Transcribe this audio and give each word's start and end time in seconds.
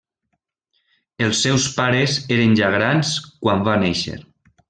Els 1.25 1.41
seus 1.47 1.67
pares 1.75 2.17
eren 2.37 2.57
ja 2.61 2.71
grans 2.79 3.13
quan 3.45 3.65
va 3.71 3.79
néixer. 3.87 4.17